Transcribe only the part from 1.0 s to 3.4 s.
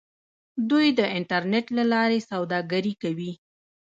انټرنیټ له لارې سوداګري کوي.